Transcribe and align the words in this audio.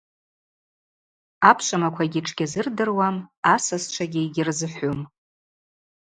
Апшвымаквагьи 1.49 2.21
тшгьазырдыруам, 2.25 3.17
асасчвагьи 3.53 4.21
йгьырзыхӏвум. 4.25 4.99